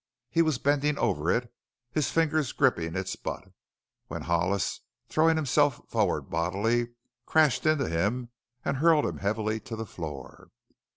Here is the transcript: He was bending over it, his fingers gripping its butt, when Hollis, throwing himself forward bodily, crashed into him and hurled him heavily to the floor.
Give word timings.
He 0.31 0.41
was 0.41 0.57
bending 0.57 0.97
over 0.97 1.29
it, 1.29 1.53
his 1.91 2.09
fingers 2.09 2.53
gripping 2.53 2.95
its 2.95 3.15
butt, 3.15 3.49
when 4.07 4.23
Hollis, 4.23 4.81
throwing 5.07 5.35
himself 5.35 5.79
forward 5.87 6.23
bodily, 6.23 6.95
crashed 7.27 7.67
into 7.67 7.87
him 7.87 8.29
and 8.65 8.77
hurled 8.77 9.05
him 9.05 9.17
heavily 9.17 9.59
to 9.59 9.75
the 9.75 9.85
floor. 9.85 10.49